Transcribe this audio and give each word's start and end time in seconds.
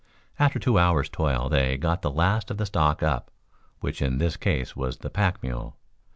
After 0.39 0.57
two 0.57 0.79
hours' 0.79 1.09
toil 1.09 1.47
they 1.47 1.77
got 1.77 2.01
the 2.01 2.09
last 2.09 2.49
of 2.49 2.57
the 2.57 2.65
stock 2.65 3.03
up, 3.03 3.29
which 3.81 4.01
in 4.01 4.17
this 4.17 4.35
case 4.35 4.75
was 4.75 4.97
the 4.97 5.11
pack 5.11 5.43
mule. 5.43 5.77